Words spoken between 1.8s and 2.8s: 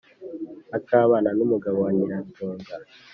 wa Nyiratunga